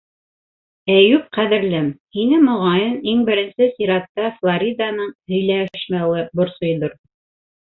[0.93, 1.91] Әйүп ҡәҙерлем!
[2.17, 6.99] һине, моғайын, иң беренсе сиратта Флориданың һөйләшмәүе борсойҙор.